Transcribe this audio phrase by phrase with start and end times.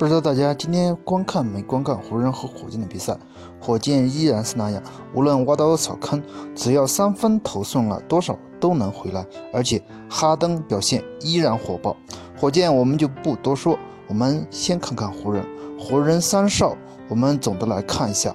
[0.00, 3.14] 不知道大家今天观看没观看湖人和火箭的比赛？
[3.60, 4.82] 火箭依然是那样，
[5.12, 6.22] 无论挖多少坑，
[6.54, 11.94] 只要三分投送了多少都能回来，而且哈登表现依然火爆。
[12.34, 13.78] 火箭我们就不多说，
[14.08, 15.46] 我们先看看湖人。
[15.78, 16.74] 湖人三少，
[17.06, 18.34] 我们总的来看一下，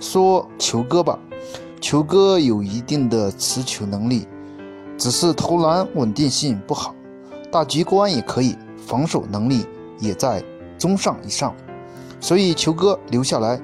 [0.00, 1.16] 说球哥吧，
[1.80, 4.26] 球哥有一定的持球能力，
[4.98, 6.92] 只是投篮稳定性不好，
[7.52, 9.64] 大局观也可以，防守能力
[10.00, 10.42] 也在
[10.78, 11.54] 中上以上，
[12.20, 13.60] 所以球哥留下来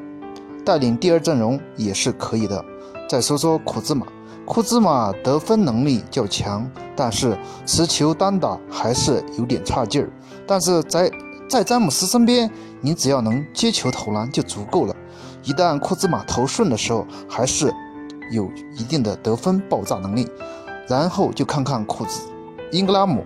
[0.65, 2.65] 带领第二阵容也是可以的。
[3.09, 4.07] 再说说库兹马，
[4.45, 10.11] 库兹马得分能力较强，但是持球单打还是有点差劲儿，
[10.47, 11.11] 但是在
[11.49, 14.97] 在詹姆斯身边，你只要能接球投篮就足够了。
[15.45, 17.73] 一旦库兹马投顺的时候，还是
[18.31, 20.29] 有一定的得分爆炸能力。
[20.89, 22.23] 然后就看看库兹
[22.73, 23.25] 英格拉姆，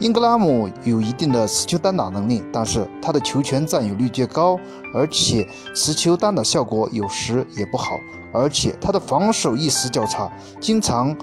[0.00, 4.58] 英格拉姆有一定的持球单打能力，但是他的球权占有率较高，
[4.94, 7.98] 而且持球单打效果有时也不好，
[8.32, 11.16] 而且他的防守意识较差，经常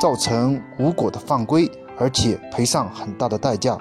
[0.00, 3.78] 造成无果的犯规，而且赔上很大的代价。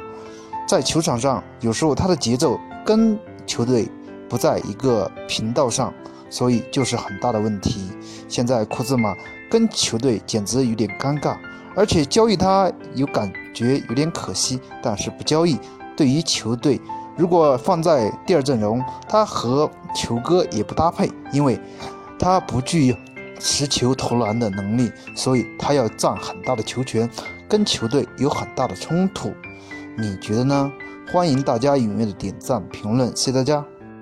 [0.68, 3.90] 在球场上，有时候他的节奏跟球队
[4.30, 5.92] 不在一个频道上，
[6.30, 7.90] 所以就是很大的问题。
[8.28, 9.16] 现在库兹马
[9.50, 11.36] 跟球队简直有点尴尬，
[11.76, 15.58] 而且交易他有感觉有点可惜，但是不交易，
[15.96, 16.80] 对于球队
[17.18, 21.60] 如果放在第二阵容，他和球哥也不搭配，因为
[22.18, 22.96] 他不具有
[23.40, 27.10] 持球投篮的能力，所以他要占很大的球权，
[27.50, 29.34] 跟球队有很大的冲突。
[29.98, 30.72] 你觉得呢？
[31.12, 33.66] 欢迎大家踊跃的点赞评论，谢谢大家。